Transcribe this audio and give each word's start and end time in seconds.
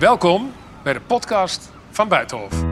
Welkom 0.00 0.52
bij 0.82 0.92
de 0.92 1.00
podcast 1.00 1.72
van 1.90 2.08
Buitenhof. 2.08 2.64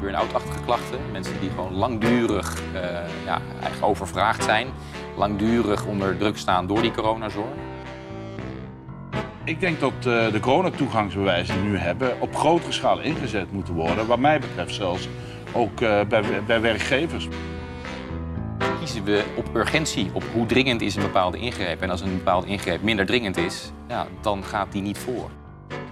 Burn-out-achtige 0.00 0.64
klachten, 0.64 0.98
mensen 1.12 1.40
die 1.40 1.50
gewoon 1.50 1.74
langdurig 1.74 2.62
uh, 2.74 2.80
ja, 3.24 3.40
eigenlijk 3.60 3.84
overvraagd 3.84 4.44
zijn, 4.44 4.68
langdurig 5.16 5.84
onder 5.84 6.16
druk 6.16 6.36
staan 6.36 6.66
door 6.66 6.82
die 6.82 6.90
coronazorg. 6.90 7.46
Ik 9.44 9.60
denk 9.60 9.80
dat 9.80 9.92
uh, 9.92 10.32
de 10.32 10.40
coronatoegangsbewijzen 10.40 11.54
die 11.54 11.62
we 11.62 11.68
nu 11.68 11.76
hebben 11.76 12.20
op 12.20 12.36
grotere 12.36 12.72
schaal 12.72 13.00
ingezet 13.00 13.52
moeten 13.52 13.74
worden. 13.74 14.06
Wat 14.06 14.18
mij 14.18 14.40
betreft 14.40 14.74
zelfs 14.74 15.08
ook 15.52 15.80
uh, 15.80 16.00
bij, 16.08 16.22
bij 16.46 16.60
werkgevers 16.60 17.28
kiezen 18.86 19.04
we 19.04 19.24
op 19.36 19.54
urgentie, 19.54 20.10
op 20.12 20.24
hoe 20.32 20.46
dringend 20.46 20.80
is 20.80 20.94
een 20.94 21.02
bepaalde 21.02 21.38
ingreep. 21.38 21.82
En 21.82 21.90
als 21.90 22.00
een 22.00 22.16
bepaalde 22.16 22.46
ingreep 22.46 22.82
minder 22.82 23.06
dringend 23.06 23.36
is, 23.36 23.70
ja, 23.88 24.06
dan 24.20 24.44
gaat 24.44 24.72
die 24.72 24.82
niet 24.82 24.98
voor. 24.98 25.30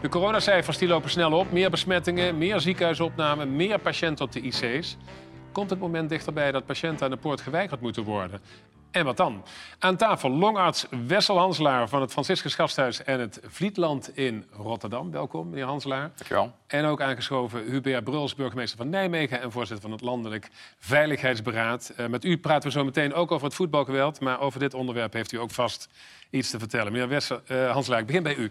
De 0.00 0.08
coronacijfers 0.08 0.78
die 0.78 0.88
lopen 0.88 1.10
snel 1.10 1.32
op. 1.32 1.52
Meer 1.52 1.70
besmettingen, 1.70 2.38
meer 2.38 2.60
ziekenhuisopnamen, 2.60 3.56
meer 3.56 3.78
patiënten 3.78 4.24
op 4.24 4.32
de 4.32 4.40
IC's. 4.40 4.96
Komt 5.52 5.70
het 5.70 5.78
moment 5.78 6.08
dichterbij 6.08 6.52
dat 6.52 6.66
patiënten 6.66 7.04
aan 7.04 7.10
de 7.10 7.16
poort 7.16 7.40
geweigerd 7.40 7.80
moeten 7.80 8.02
worden? 8.02 8.40
En 8.94 9.04
wat 9.04 9.16
dan? 9.16 9.44
Aan 9.78 9.96
tafel 9.96 10.30
longarts 10.30 10.86
Wessel 11.06 11.38
Hanselaar 11.38 11.88
van 11.88 12.00
het 12.00 12.12
Franciscus 12.12 12.54
Gasthuis 12.54 13.04
en 13.04 13.20
het 13.20 13.40
Vlietland 13.46 14.16
in 14.16 14.46
Rotterdam. 14.50 15.10
Welkom, 15.10 15.48
meneer 15.48 15.64
Hanselaar. 15.64 16.10
Dankjewel. 16.14 16.52
En 16.66 16.84
ook 16.84 17.00
aangeschoven 17.00 17.64
Hubert 17.64 18.04
Bruls, 18.04 18.34
burgemeester 18.34 18.78
van 18.78 18.88
Nijmegen 18.88 19.40
en 19.40 19.52
voorzitter 19.52 19.88
van 19.88 19.92
het 19.92 20.00
Landelijk 20.00 20.50
Veiligheidsberaad. 20.78 21.92
Uh, 22.00 22.06
met 22.06 22.24
u 22.24 22.38
praten 22.38 22.68
we 22.68 22.74
zo 22.78 22.84
meteen 22.84 23.14
ook 23.14 23.30
over 23.30 23.46
het 23.46 23.54
voetbalgeweld, 23.54 24.20
maar 24.20 24.40
over 24.40 24.60
dit 24.60 24.74
onderwerp 24.74 25.12
heeft 25.12 25.32
u 25.32 25.38
ook 25.38 25.50
vast 25.50 25.88
iets 26.30 26.50
te 26.50 26.58
vertellen. 26.58 26.92
Meneer 26.92 27.08
Wessel, 27.08 27.40
uh, 27.48 27.70
Hanselaar, 27.70 28.00
ik 28.00 28.06
begin 28.06 28.22
bij 28.22 28.36
u. 28.36 28.42
Uh, 28.44 28.50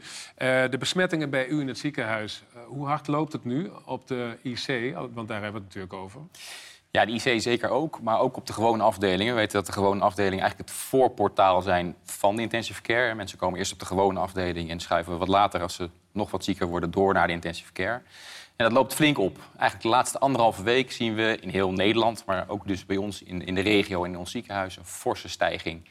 de 0.70 0.78
besmettingen 0.80 1.30
bij 1.30 1.48
u 1.48 1.60
in 1.60 1.68
het 1.68 1.78
ziekenhuis, 1.78 2.44
hoe 2.68 2.88
hard 2.88 3.08
loopt 3.08 3.34
het 3.34 3.46
nu 3.46 3.72
op 3.86 4.08
de 4.08 4.38
IC? 4.42 4.96
Want 5.14 5.28
daar 5.28 5.42
hebben 5.42 5.62
we 5.62 5.68
het 5.68 5.76
natuurlijk 5.76 5.94
over. 5.94 6.22
Ja, 6.98 7.06
de 7.06 7.12
IC 7.12 7.42
zeker 7.42 7.70
ook, 7.70 8.02
maar 8.02 8.20
ook 8.20 8.38
op 8.38 8.48
de 8.48 8.54
gewone 8.54 8.84
afdelingen. 8.84 9.34
We 9.34 9.40
weten 9.40 9.54
dat 9.54 9.66
de 9.66 9.72
gewone 9.72 10.02
afdelingen 10.02 10.40
eigenlijk 10.40 10.70
het 10.70 10.80
voorportaal 10.80 11.62
zijn 11.62 11.96
van 12.04 12.36
de 12.36 12.42
intensive 12.42 12.82
care. 12.82 13.16
Mensen 13.16 13.38
komen 13.38 13.60
eerst 13.60 13.74
op 13.74 13.80
de 13.80 13.86
gewone 13.86 14.20
afdeling 14.20 14.70
en 14.70 14.80
schuiven 14.80 15.18
wat 15.18 15.28
later, 15.28 15.62
als 15.62 15.76
ze 15.76 15.90
nog 16.12 16.32
wat 16.32 16.44
zieker 16.44 16.68
worden, 16.68 16.92
door 16.92 17.14
naar 17.14 17.28
de 17.28 17.34
intensive 17.34 17.74
care. 17.74 18.02
En 18.56 18.66
dat 18.66 18.72
loopt 18.72 18.94
flink 18.94 19.18
op. 19.18 19.38
Eigenlijk 19.38 19.82
de 19.82 19.88
laatste 19.88 20.20
anderhalve 20.20 20.64
week 20.64 20.92
zien 20.92 21.16
we 21.16 21.38
in 21.42 21.50
heel 21.50 21.72
Nederland, 21.72 22.24
maar 22.26 22.46
ook 22.48 22.68
dus 22.68 22.86
bij 22.86 22.98
ons 22.98 23.24
in, 23.24 23.46
in 23.46 23.56
de 23.56 23.62
regio 23.62 24.04
en 24.04 24.12
in 24.12 24.18
ons 24.18 24.32
ziekenhuis, 24.32 24.78
een 24.78 24.86
forse 24.86 25.30
stijging. 25.30 25.82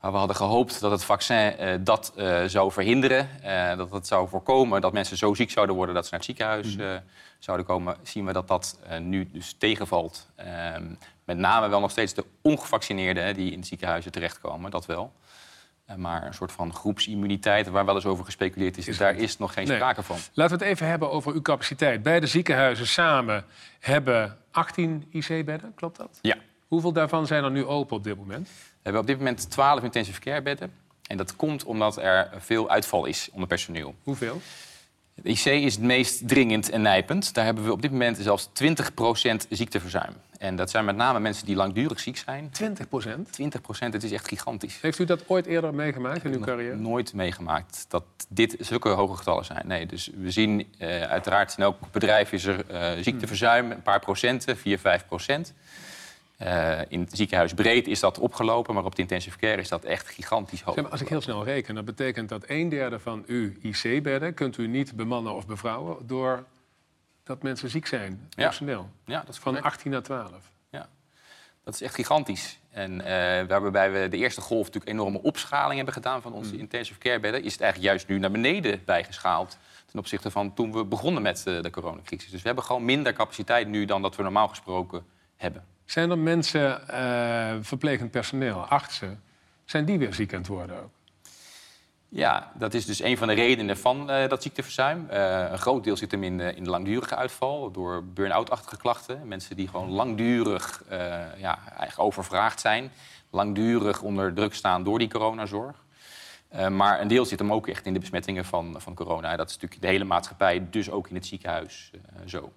We 0.00 0.06
hadden 0.06 0.36
gehoopt 0.36 0.80
dat 0.80 0.90
het 0.90 1.04
vaccin 1.04 1.54
uh, 1.60 1.74
dat 1.80 2.12
uh, 2.16 2.44
zou 2.44 2.72
verhinderen. 2.72 3.28
Uh, 3.44 3.76
dat 3.76 3.90
het 3.90 4.06
zou 4.06 4.28
voorkomen 4.28 4.80
dat 4.80 4.92
mensen 4.92 5.16
zo 5.16 5.34
ziek 5.34 5.50
zouden 5.50 5.74
worden 5.74 5.94
dat 5.94 6.04
ze 6.04 6.10
naar 6.10 6.20
het 6.20 6.28
ziekenhuis 6.28 6.76
mm 6.76 7.00
zouden 7.38 7.66
komen, 7.66 7.96
zien 8.02 8.24
we 8.24 8.32
dat 8.32 8.48
dat 8.48 8.78
nu 9.00 9.28
dus 9.32 9.54
tegenvalt. 9.58 10.28
Uh, 10.40 10.74
met 11.24 11.36
name 11.36 11.68
wel 11.68 11.80
nog 11.80 11.90
steeds 11.90 12.14
de 12.14 12.24
ongevaccineerden 12.42 13.34
die 13.34 13.52
in 13.52 13.64
ziekenhuizen 13.64 14.12
terechtkomen, 14.12 14.70
dat 14.70 14.86
wel. 14.86 15.12
Maar 15.96 16.26
een 16.26 16.34
soort 16.34 16.52
van 16.52 16.74
groepsimmuniteit, 16.74 17.68
waar 17.68 17.84
wel 17.84 17.94
eens 17.94 18.06
over 18.06 18.24
gespeculeerd 18.24 18.78
is, 18.78 18.88
is 18.88 18.96
daar 18.96 19.16
is 19.16 19.38
nog 19.38 19.52
geen 19.52 19.66
nee. 19.66 19.76
sprake 19.76 20.02
van. 20.02 20.16
Laten 20.32 20.58
we 20.58 20.64
het 20.64 20.74
even 20.74 20.86
hebben 20.86 21.10
over 21.10 21.32
uw 21.32 21.42
capaciteit. 21.42 22.02
Beide 22.02 22.26
ziekenhuizen 22.26 22.86
samen 22.86 23.44
hebben 23.80 24.36
18 24.50 25.06
IC-bedden, 25.10 25.74
klopt 25.74 25.96
dat? 25.96 26.18
Ja. 26.22 26.36
Hoeveel 26.68 26.92
daarvan 26.92 27.26
zijn 27.26 27.44
er 27.44 27.50
nu 27.50 27.64
open 27.64 27.96
op 27.96 28.04
dit 28.04 28.16
moment? 28.16 28.50
We 28.88 28.94
hebben 28.94 29.14
op 29.14 29.18
dit 29.18 29.28
moment 29.28 29.50
12 29.50 29.82
intensive 29.82 30.20
care 30.20 30.42
bedden. 30.42 30.72
En 31.06 31.16
dat 31.16 31.36
komt 31.36 31.64
omdat 31.64 31.96
er 31.96 32.30
veel 32.38 32.70
uitval 32.70 33.06
is 33.06 33.28
onder 33.32 33.48
personeel. 33.48 33.94
Hoeveel? 34.02 34.40
De 35.14 35.28
IC 35.28 35.44
is 35.44 35.74
het 35.74 35.84
meest 35.84 36.28
dringend 36.28 36.70
en 36.70 36.82
nijpend. 36.82 37.34
Daar 37.34 37.44
hebben 37.44 37.64
we 37.64 37.72
op 37.72 37.82
dit 37.82 37.90
moment 37.90 38.18
zelfs 38.18 38.48
20% 38.48 38.50
ziekteverzuim. 39.48 40.12
En 40.38 40.56
dat 40.56 40.70
zijn 40.70 40.84
met 40.84 40.96
name 40.96 41.20
mensen 41.20 41.46
die 41.46 41.56
langdurig 41.56 42.00
ziek 42.00 42.16
zijn. 42.16 42.50
20 42.50 42.88
procent? 42.88 43.32
20 43.32 43.60
procent, 43.60 43.92
het 43.92 44.02
is 44.02 44.12
echt 44.12 44.28
gigantisch. 44.28 44.78
Heeft 44.80 44.98
u 44.98 45.04
dat 45.04 45.28
ooit 45.28 45.46
eerder 45.46 45.74
meegemaakt 45.74 46.24
in 46.24 46.32
uw 46.32 46.40
carrière? 46.40 46.76
Nooit 46.76 47.14
meegemaakt 47.14 47.86
dat 47.88 48.04
dit 48.28 48.56
zulke 48.60 48.88
hoge 48.88 49.16
getallen 49.16 49.44
zijn. 49.44 49.66
Nee, 49.66 49.86
dus 49.86 50.10
we 50.16 50.30
zien 50.30 50.66
uh, 50.78 51.02
uiteraard 51.02 51.54
in 51.56 51.62
elk 51.62 51.76
bedrijf 51.92 52.32
is 52.32 52.44
er 52.44 52.64
uh, 52.70 53.02
ziekteverzuim, 53.02 53.70
een 53.70 53.82
paar 53.82 54.00
procenten, 54.00 54.56
4, 54.56 54.78
5 54.78 55.06
procent. 55.06 55.54
Uh, 56.42 56.80
in 56.88 57.00
het 57.00 57.16
ziekenhuis 57.16 57.54
breed 57.54 57.86
is 57.86 58.00
dat 58.00 58.18
opgelopen, 58.18 58.74
maar 58.74 58.84
op 58.84 58.94
de 58.94 59.02
intensive 59.02 59.38
care 59.38 59.60
is 59.60 59.68
dat 59.68 59.84
echt 59.84 60.08
gigantisch 60.08 60.62
hoog. 60.62 60.74
Zeg 60.74 60.82
maar, 60.82 60.92
als 60.92 61.00
ik 61.00 61.08
heel 61.08 61.20
snel 61.20 61.44
reken, 61.44 61.74
dat 61.74 61.84
betekent 61.84 62.28
dat 62.28 62.44
een 62.46 62.68
derde 62.68 62.98
van 62.98 63.24
uw 63.26 63.52
IC-bedden 63.62 64.34
kunt 64.34 64.58
u 64.58 64.66
niet 64.66 64.96
bemannen 64.96 65.34
of 65.34 65.46
bevrouwen 65.46 66.06
door 66.06 66.44
dat 67.22 67.42
mensen 67.42 67.70
ziek 67.70 67.86
zijn, 67.86 68.28
personeel. 68.36 68.90
Ja. 69.04 69.12
ja, 69.14 69.20
dat 69.20 69.34
is 69.34 69.40
van 69.40 69.62
18 69.62 69.90
naar 69.90 70.02
12. 70.02 70.30
Ja, 70.70 70.88
dat 71.64 71.74
is 71.74 71.82
echt 71.82 71.94
gigantisch. 71.94 72.58
En 72.70 72.92
uh, 72.92 73.04
waarbij 73.46 73.92
we 73.92 74.08
de 74.08 74.16
eerste 74.16 74.40
golf 74.40 74.64
natuurlijk 74.66 74.92
enorme 74.92 75.22
opschaling 75.22 75.76
hebben 75.76 75.94
gedaan 75.94 76.22
van 76.22 76.32
onze 76.32 76.54
mm. 76.54 76.60
intensive 76.60 76.98
care 76.98 77.20
bedden, 77.20 77.42
is 77.42 77.52
het 77.52 77.60
eigenlijk 77.60 77.92
juist 77.92 78.08
nu 78.08 78.18
naar 78.18 78.30
beneden 78.30 78.82
bijgeschaald 78.84 79.58
ten 79.86 79.98
opzichte 79.98 80.30
van 80.30 80.54
toen 80.54 80.72
we 80.72 80.84
begonnen 80.84 81.22
met 81.22 81.44
uh, 81.48 81.62
de 81.62 81.70
coronacrisis. 81.70 82.30
Dus 82.30 82.40
we 82.40 82.46
hebben 82.46 82.64
gewoon 82.64 82.84
minder 82.84 83.12
capaciteit 83.12 83.68
nu 83.68 83.84
dan 83.84 84.02
dat 84.02 84.16
we 84.16 84.22
normaal 84.22 84.48
gesproken 84.48 85.04
hebben. 85.36 85.64
Zijn 85.88 86.10
er 86.10 86.18
mensen, 86.18 86.80
uh, 86.90 87.56
verplegend 87.60 88.10
personeel, 88.10 88.56
artsen, 88.56 89.22
zijn 89.64 89.84
die 89.84 89.98
weer 89.98 90.14
ziek 90.14 90.32
aan 90.32 90.38
het 90.38 90.48
worden 90.48 90.76
ook? 90.82 90.90
Ja, 92.08 92.52
dat 92.54 92.74
is 92.74 92.86
dus 92.86 93.02
een 93.02 93.18
van 93.18 93.28
de 93.28 93.34
redenen 93.34 93.78
van 93.78 94.10
uh, 94.10 94.28
dat 94.28 94.42
ziekteverzuim. 94.42 95.06
Uh, 95.10 95.50
een 95.50 95.58
groot 95.58 95.84
deel 95.84 95.96
zit 95.96 96.10
hem 96.10 96.24
in 96.24 96.36
de 96.38 96.70
langdurige 96.70 97.16
uitval 97.16 97.70
door 97.70 98.04
burn-out-achtige 98.04 98.76
klachten. 98.76 99.28
Mensen 99.28 99.56
die 99.56 99.68
gewoon 99.68 99.90
langdurig 99.90 100.84
ja, 101.38 101.58
eigenlijk 101.66 101.98
overvraagd 101.98 102.60
zijn. 102.60 102.90
Langdurig 103.30 104.02
onder 104.02 104.34
druk 104.34 104.54
staan 104.54 104.82
door 104.82 104.98
die 104.98 105.08
coronazorg. 105.08 105.84
maar 106.70 107.00
een 107.00 107.08
deel 107.08 107.24
zit 107.24 107.38
hem 107.38 107.52
ook 107.52 107.66
echt 107.66 107.86
in 107.86 107.92
de 107.92 108.00
besmettingen 108.00 108.44
van, 108.44 108.80
van 108.80 108.94
corona. 108.94 109.36
Dat 109.36 109.48
is 109.48 109.54
natuurlijk 109.54 109.82
de 109.82 109.88
hele 109.88 110.04
maatschappij, 110.04 110.66
dus 110.70 110.90
ook 110.90 111.08
in 111.08 111.14
het 111.14 111.26
ziekenhuis 111.26 111.90
zo. 112.26 112.52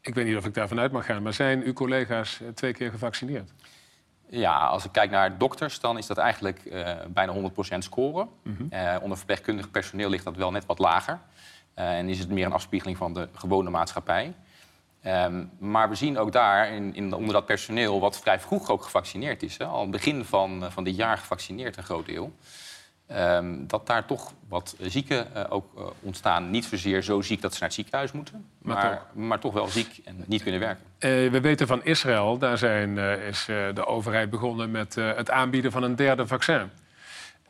Ik 0.00 0.14
weet 0.14 0.26
niet 0.26 0.36
of 0.36 0.46
ik 0.46 0.54
daarvan 0.54 0.78
uit 0.78 0.92
mag 0.92 1.06
gaan, 1.06 1.22
maar 1.22 1.32
zijn 1.32 1.62
uw 1.62 1.72
collega's 1.72 2.40
eh, 2.40 2.48
twee 2.48 2.72
keer 2.72 2.90
gevaccineerd? 2.90 3.52
Ja, 4.30 4.66
als 4.66 4.84
ik 4.84 4.92
kijk 4.92 5.10
naar 5.10 5.38
dokters, 5.38 5.80
dan 5.80 5.98
is 5.98 6.06
dat 6.06 6.18
eigenlijk 6.18 6.60
uh, 6.64 6.90
bijna 7.08 7.34
100% 7.34 7.78
scoren. 7.78 8.28
Mm 8.42 8.56
-hmm. 8.56 8.68
uh, 8.72 8.96
onder 9.02 9.16
verpleegkundig 9.16 9.70
personeel 9.70 10.08
ligt 10.08 10.24
dat 10.24 10.36
wel 10.36 10.50
net 10.50 10.66
wat 10.66 10.78
lager. 10.78 11.18
Uh, 11.78 11.98
en 11.98 12.08
is 12.08 12.18
het 12.18 12.28
meer 12.28 12.46
een 12.46 12.52
afspiegeling 12.52 12.96
van 12.98 13.14
de 13.14 13.28
gewone 13.34 13.70
maatschappij. 13.70 14.34
Um, 15.06 15.50
maar 15.58 15.88
we 15.88 15.94
zien 15.94 16.18
ook 16.18 16.32
daar, 16.32 16.68
in, 16.72 16.94
in, 16.94 17.12
onder 17.12 17.32
dat 17.32 17.46
personeel, 17.46 18.00
wat 18.00 18.18
vrij 18.18 18.40
vroeg 18.40 18.70
ook 18.70 18.82
gevaccineerd 18.82 19.42
is. 19.42 19.58
Hè, 19.58 19.64
al 19.64 19.88
begin 19.88 20.24
van, 20.24 20.72
van 20.72 20.84
dit 20.84 20.96
jaar 20.96 21.18
gevaccineerd, 21.18 21.76
een 21.76 21.82
groot 21.82 22.06
deel. 22.06 22.32
Um, 23.12 23.66
dat 23.66 23.86
daar 23.86 24.04
toch 24.06 24.32
wat 24.48 24.76
zieken 24.80 25.26
uh, 25.36 25.44
ook 25.48 25.78
uh, 25.78 25.84
ontstaan. 26.00 26.50
Niet 26.50 26.64
zozeer 26.64 27.02
zo 27.02 27.20
ziek 27.20 27.40
dat 27.40 27.52
ze 27.52 27.58
naar 27.58 27.68
het 27.68 27.76
ziekenhuis 27.76 28.12
moeten, 28.12 28.46
maar, 28.58 28.76
maar, 28.76 28.96
toch. 28.96 29.14
maar 29.14 29.38
toch. 29.38 29.52
wel 29.52 29.66
ziek 29.66 30.00
en 30.04 30.24
niet 30.26 30.42
kunnen 30.42 30.60
werken. 30.60 30.84
Uh, 30.98 31.30
we 31.30 31.40
weten 31.40 31.66
van 31.66 31.84
Israël, 31.84 32.38
daar 32.38 32.58
zijn, 32.58 32.98
is 32.98 33.44
de 33.74 33.86
overheid 33.86 34.30
begonnen 34.30 34.70
met 34.70 34.94
het 34.94 35.30
aanbieden 35.30 35.72
van 35.72 35.82
een 35.82 35.96
derde 35.96 36.26
vaccin. 36.26 36.70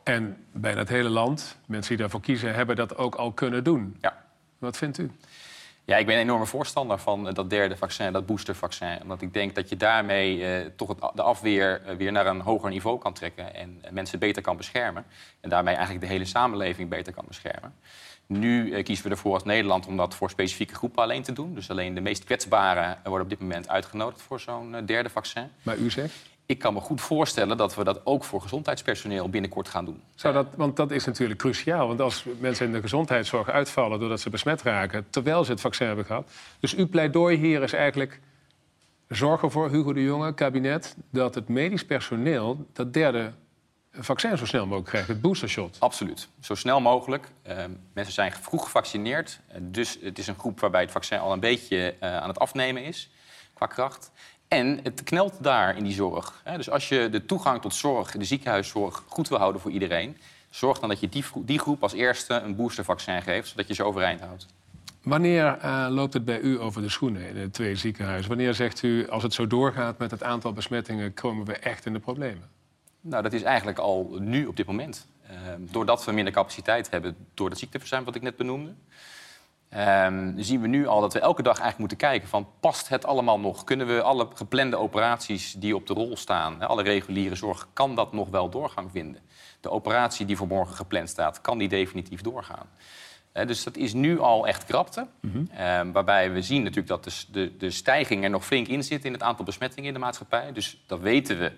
En 0.03 0.37
bijna 0.51 0.79
het 0.79 0.89
hele 0.89 1.09
land, 1.09 1.57
mensen 1.65 1.89
die 1.89 1.97
daarvoor 1.97 2.21
kiezen, 2.21 2.55
hebben 2.55 2.75
dat 2.75 2.97
ook 2.97 3.15
al 3.15 3.31
kunnen 3.31 3.63
doen. 3.63 3.97
Ja. 4.01 4.17
Wat 4.57 4.77
vindt 4.77 4.97
u? 4.97 5.11
Ja, 5.89 5.97
ik 5.97 6.05
ben 6.05 6.15
een 6.15 6.21
enorme 6.21 6.45
voorstander 6.45 6.97
van 6.97 7.27
eh, 7.27 7.33
dat 7.33 7.49
derde 7.49 7.77
vaccin, 7.77 8.13
dat 8.13 8.25
boostervaccin. 8.25 9.01
Omdat 9.01 9.21
ik 9.21 9.33
denk 9.33 9.55
dat 9.55 9.69
je 9.69 9.77
daarmee 9.77 10.45
eh, 10.45 10.65
toch 10.75 10.87
het, 10.87 10.97
de 11.13 11.21
afweer 11.21 11.81
uh, 11.87 11.95
weer 11.95 12.11
naar 12.11 12.25
een 12.25 12.41
hoger 12.41 12.69
niveau 12.69 12.99
kan 12.99 13.13
trekken. 13.13 13.55
En 13.55 13.81
mensen 13.91 14.19
beter 14.19 14.41
kan 14.41 14.57
beschermen. 14.57 15.05
En 15.41 15.49
daarmee 15.49 15.75
eigenlijk 15.75 16.05
de 16.05 16.11
hele 16.11 16.25
samenleving 16.25 16.89
beter 16.89 17.13
kan 17.13 17.23
beschermen. 17.27 17.73
Nu 18.25 18.81
kiezen 18.81 19.05
we 19.05 19.11
ervoor 19.11 19.33
als 19.33 19.43
Nederland 19.43 19.87
om 19.87 19.97
dat 19.97 20.15
voor 20.15 20.29
specifieke 20.29 20.75
groepen 20.75 21.03
alleen 21.03 21.23
te 21.23 21.33
doen. 21.33 21.53
Dus 21.53 21.69
alleen 21.69 21.93
de 21.93 22.01
meest 22.01 22.23
kwetsbaren 22.23 22.97
worden 23.03 23.23
op 23.23 23.29
dit 23.29 23.39
moment 23.39 23.69
uitgenodigd 23.69 24.21
voor 24.21 24.39
zo'n 24.39 24.85
derde 24.85 25.09
vaccin. 25.09 25.49
Maar 25.63 25.77
u 25.77 25.91
zegt? 25.91 26.28
Ik 26.49 26.59
kan 26.59 26.73
me 26.73 26.79
goed 26.79 27.01
voorstellen 27.01 27.57
dat 27.57 27.75
we 27.75 27.83
dat 27.83 28.05
ook 28.05 28.23
voor 28.23 28.41
gezondheidspersoneel 28.41 29.29
binnenkort 29.29 29.67
gaan 29.67 29.85
doen. 29.85 30.01
Zou 30.15 30.33
dat, 30.33 30.47
want 30.55 30.75
dat 30.75 30.91
is 30.91 31.05
natuurlijk 31.05 31.39
cruciaal. 31.39 31.87
Want 31.87 32.01
als 32.01 32.25
mensen 32.39 32.65
in 32.65 32.71
de 32.71 32.81
gezondheidszorg 32.81 33.49
uitvallen 33.49 33.99
doordat 33.99 34.19
ze 34.19 34.29
besmet 34.29 34.61
raken, 34.61 35.07
terwijl 35.09 35.43
ze 35.43 35.51
het 35.51 35.61
vaccin 35.61 35.87
hebben 35.87 36.05
gehad. 36.05 36.31
Dus 36.59 36.75
uw 36.75 36.87
pleidooi 36.87 37.37
hier 37.37 37.61
is 37.61 37.73
eigenlijk 37.73 38.19
zorgen 39.07 39.51
voor 39.51 39.69
Hugo 39.69 39.93
de 39.93 40.03
Jonge, 40.03 40.33
kabinet, 40.33 40.95
dat 41.09 41.35
het 41.35 41.47
medisch 41.47 41.85
personeel 41.85 42.65
dat 42.73 42.93
derde 42.93 43.31
vaccin 43.91 44.37
zo 44.37 44.45
snel 44.45 44.63
mogelijk 44.63 44.89
krijgt, 44.89 45.07
het 45.07 45.21
boostershot. 45.21 45.77
Absoluut, 45.79 46.27
zo 46.39 46.55
snel 46.55 46.81
mogelijk. 46.81 47.27
Uh, 47.47 47.57
mensen 47.93 48.13
zijn 48.13 48.31
vroeg 48.31 48.63
gevaccineerd, 48.63 49.39
dus 49.59 49.97
het 50.01 50.17
is 50.17 50.27
een 50.27 50.39
groep 50.39 50.59
waarbij 50.59 50.81
het 50.81 50.91
vaccin 50.91 51.19
al 51.19 51.33
een 51.33 51.39
beetje 51.39 51.95
uh, 52.03 52.17
aan 52.17 52.29
het 52.29 52.39
afnemen 52.39 52.83
is 52.83 53.09
qua 53.53 53.65
kracht. 53.65 54.11
En 54.49 54.79
het 54.83 55.03
knelt 55.03 55.43
daar 55.43 55.77
in 55.77 55.83
die 55.83 55.93
zorg. 55.93 56.41
Dus 56.55 56.69
als 56.69 56.89
je 56.89 57.09
de 57.09 57.25
toegang 57.25 57.61
tot 57.61 57.75
zorg, 57.75 58.11
de 58.11 58.23
ziekenhuiszorg, 58.23 59.03
goed 59.07 59.27
wil 59.27 59.37
houden 59.37 59.61
voor 59.61 59.71
iedereen... 59.71 60.17
zorg 60.49 60.79
dan 60.79 60.89
dat 60.89 60.99
je 60.99 61.09
die, 61.09 61.23
die 61.35 61.59
groep 61.59 61.83
als 61.83 61.93
eerste 61.93 62.33
een 62.33 62.55
boostervaccin 62.55 63.21
geeft... 63.21 63.47
zodat 63.47 63.67
je 63.67 63.73
ze 63.73 63.83
overeind 63.83 64.21
houdt. 64.21 64.45
Wanneer 65.03 65.57
uh, 65.63 65.87
loopt 65.89 66.13
het 66.13 66.25
bij 66.25 66.39
u 66.39 66.59
over 66.59 66.81
de 66.81 66.89
schoenen 66.89 67.27
in 67.27 67.33
de 67.33 67.49
twee 67.49 67.75
ziekenhuizen? 67.75 68.29
Wanneer 68.29 68.53
zegt 68.53 68.83
u, 68.83 69.09
als 69.09 69.23
het 69.23 69.33
zo 69.33 69.47
doorgaat 69.47 69.97
met 69.97 70.11
het 70.11 70.23
aantal 70.23 70.53
besmettingen... 70.53 71.13
komen 71.13 71.45
we 71.45 71.53
echt 71.53 71.85
in 71.85 71.93
de 71.93 71.99
problemen? 71.99 72.49
Nou, 73.01 73.23
dat 73.23 73.33
is 73.33 73.43
eigenlijk 73.43 73.77
al 73.77 74.17
nu 74.19 74.45
op 74.45 74.55
dit 74.55 74.65
moment. 74.65 75.07
Uh, 75.31 75.31
doordat 75.57 76.05
we 76.05 76.11
minder 76.11 76.33
capaciteit 76.33 76.89
hebben 76.89 77.15
door 77.33 77.49
het 77.49 77.59
ziekteverzuim 77.59 78.03
wat 78.03 78.15
ik 78.15 78.21
net 78.21 78.35
benoemde... 78.35 78.73
Um, 79.77 80.33
zien 80.37 80.61
we 80.61 80.67
nu 80.67 80.87
al 80.87 81.01
dat 81.01 81.13
we 81.13 81.19
elke 81.19 81.41
dag 81.41 81.59
eigenlijk 81.59 81.79
moeten 81.79 81.97
kijken 81.97 82.27
van 82.27 82.47
past 82.59 82.89
het 82.89 83.05
allemaal 83.05 83.39
nog? 83.39 83.63
Kunnen 83.63 83.87
we 83.87 84.01
alle 84.01 84.27
geplande 84.33 84.77
operaties 84.77 85.53
die 85.53 85.75
op 85.75 85.87
de 85.87 85.93
rol 85.93 86.17
staan, 86.17 86.61
alle 86.61 86.83
reguliere 86.83 87.35
zorg, 87.35 87.67
kan 87.73 87.95
dat 87.95 88.13
nog 88.13 88.29
wel 88.29 88.49
doorgang 88.49 88.91
vinden? 88.91 89.21
De 89.59 89.69
operatie 89.69 90.25
die 90.25 90.37
voor 90.37 90.47
morgen 90.47 90.75
gepland 90.75 91.09
staat, 91.09 91.41
kan 91.41 91.57
die 91.57 91.67
definitief 91.67 92.21
doorgaan? 92.21 92.69
Uh, 93.33 93.45
dus 93.45 93.63
dat 93.63 93.77
is 93.77 93.93
nu 93.93 94.19
al 94.19 94.47
echt 94.47 94.65
krapte. 94.65 95.07
Mm 95.21 95.31
-hmm. 95.31 95.65
um, 95.65 95.91
waarbij 95.91 96.31
we 96.31 96.41
zien 96.41 96.61
natuurlijk 96.63 96.87
dat 96.87 97.03
de, 97.03 97.11
de, 97.31 97.57
de 97.57 97.71
stijging 97.71 98.23
er 98.23 98.29
nog 98.29 98.45
flink 98.45 98.67
in 98.67 98.83
zit 98.83 99.05
in 99.05 99.13
het 99.13 99.23
aantal 99.23 99.45
besmettingen 99.45 99.87
in 99.87 99.93
de 99.93 99.99
maatschappij. 99.99 100.51
Dus 100.51 100.83
dat 100.85 100.99
weten 100.99 101.39
we 101.39 101.51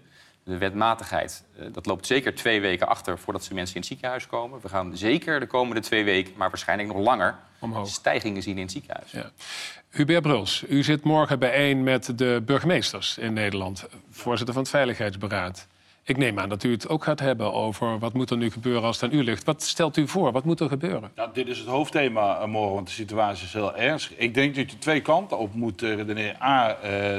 de 0.44 0.58
wetmatigheid, 0.58 1.44
uh, 1.60 1.66
dat 1.72 1.86
loopt 1.86 2.06
zeker 2.06 2.36
twee 2.36 2.62
weken 2.62 2.88
achter 2.88 3.20
voordat 3.20 3.44
ze 3.44 3.54
mensen 3.54 3.76
in 3.76 3.82
het 3.82 3.90
ziekenhuis 3.90 4.28
komen. 4.28 4.60
We 4.62 4.70
gaan 4.70 4.98
zeker 4.98 5.40
de 5.40 5.48
komende 5.48 5.82
twee 5.82 6.04
weken, 6.04 6.34
maar 6.36 6.50
waarschijnlijk 6.50 6.90
nog 6.94 6.98
langer, 6.98 7.36
Omhoog. 7.60 7.88
stijgingen 7.88 8.42
zien 8.42 8.56
in 8.56 8.62
het 8.62 8.72
ziekenhuis. 8.72 9.12
Ja. 9.12 9.32
Hubert 9.90 10.22
Bruls, 10.22 10.64
u 10.70 10.84
zit 10.84 11.04
morgen 11.04 11.40
bijeen 11.40 11.84
met 11.84 12.18
de 12.18 12.42
burgemeesters 12.46 13.18
in 13.18 13.34
Nederland, 13.34 13.88
voorzitter 14.10 14.54
van 14.54 14.64
het 14.64 14.72
Veiligheidsberaad. 14.72 15.68
Ik 16.04 16.18
neem 16.18 16.40
aan 16.40 16.50
dat 16.50 16.64
u 16.64 16.72
het 16.72 16.90
ook 16.90 17.04
gaat 17.04 17.20
hebben 17.20 17.54
over 17.54 18.00
wat 18.00 18.14
moet 18.14 18.30
er 18.30 18.38
nu 18.38 18.52
gebeuren 18.52 18.84
als 18.84 19.02
het 19.02 19.12
aan 19.12 19.18
u 19.18 19.24
ligt. 19.24 19.44
Wat 19.44 19.64
stelt 19.64 19.98
u 19.98 20.08
voor? 20.08 20.32
Wat 20.32 20.44
moet 20.44 20.60
er 20.60 20.70
gebeuren? 20.70 21.12
Nou, 21.16 21.30
dit 21.34 21.48
is 21.48 21.58
het 21.58 21.68
hoofdthema 21.68 22.46
morgen, 22.46 22.74
want 22.74 22.88
de 22.88 22.94
situatie 22.94 23.46
is 23.46 23.54
heel 23.54 23.76
ernstig. 23.76 24.18
Ik 24.18 24.34
denk 24.34 24.56
dat 24.56 24.72
je 24.72 24.78
twee 24.78 25.02
kanten 25.02 25.38
op 25.38 25.54
moet 25.54 25.82
redeneren. 25.82 26.42
A, 26.42 26.78